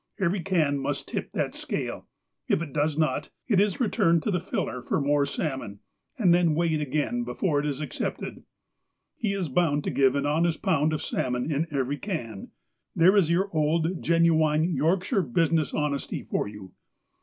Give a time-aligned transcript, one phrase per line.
[0.19, 2.07] Every can must tip that scale.
[2.47, 5.77] If it does not, it is returned to the filler for more salmon,
[6.17, 8.41] and then weighed again before it is ac cepted.
[9.15, 12.49] He is bound to give an honest pound of salmon in every can.
[12.95, 16.71] There is old genuine Yorkshire business honesty for you